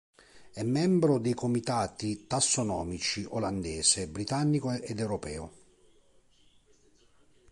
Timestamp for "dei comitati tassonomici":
1.19-3.23